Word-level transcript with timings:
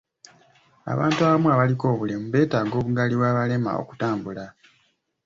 Abantu 0.91 1.19
abamu 1.21 1.47
abaliko 1.55 1.83
obulemu 1.93 2.25
beetaaga 2.33 2.75
obugaali 2.81 3.15
bw'abalema 3.17 3.71
okutambula. 3.81 4.45